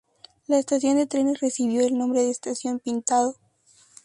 La 0.47 0.57
estación 0.57 0.97
de 0.97 1.05
trenes 1.05 1.41
recibió 1.41 1.85
el 1.85 1.95
nombre 1.95 2.21
de 2.23 2.31
"Estación 2.31 2.79
Pintado". 2.79 3.35